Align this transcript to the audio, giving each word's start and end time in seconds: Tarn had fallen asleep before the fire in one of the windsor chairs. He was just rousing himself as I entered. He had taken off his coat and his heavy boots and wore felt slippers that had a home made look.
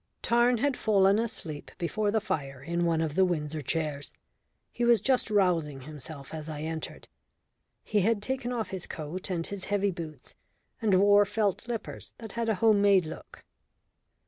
Tarn 0.23 0.57
had 0.57 0.75
fallen 0.77 1.19
asleep 1.19 1.69
before 1.77 2.09
the 2.09 2.19
fire 2.19 2.63
in 2.63 2.85
one 2.85 3.01
of 3.01 3.13
the 3.13 3.23
windsor 3.23 3.61
chairs. 3.61 4.11
He 4.71 4.83
was 4.83 4.99
just 4.99 5.29
rousing 5.29 5.81
himself 5.81 6.33
as 6.33 6.49
I 6.49 6.61
entered. 6.61 7.07
He 7.83 8.01
had 8.01 8.19
taken 8.23 8.51
off 8.51 8.69
his 8.69 8.87
coat 8.87 9.29
and 9.29 9.45
his 9.45 9.65
heavy 9.65 9.91
boots 9.91 10.33
and 10.81 10.95
wore 10.95 11.23
felt 11.23 11.61
slippers 11.61 12.13
that 12.17 12.31
had 12.31 12.49
a 12.49 12.55
home 12.55 12.81
made 12.81 13.05
look. 13.05 13.43